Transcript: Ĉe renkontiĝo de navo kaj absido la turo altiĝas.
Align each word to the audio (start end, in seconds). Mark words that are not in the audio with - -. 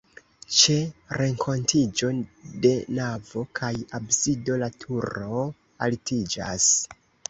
Ĉe 0.59 0.77
renkontiĝo 1.21 2.09
de 2.65 2.73
navo 3.03 3.45
kaj 3.63 3.73
absido 4.01 4.61
la 4.67 4.75
turo 4.83 5.49
altiĝas. 5.91 6.77